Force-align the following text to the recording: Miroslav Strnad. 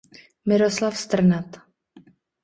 Miroslav 0.51 0.97
Strnad. 1.01 1.59